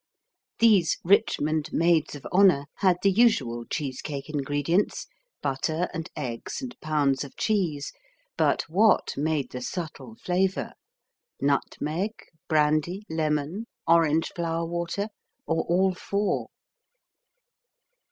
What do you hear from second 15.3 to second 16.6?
or all four?